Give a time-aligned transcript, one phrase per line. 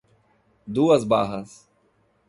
[0.65, 1.69] Duas Barras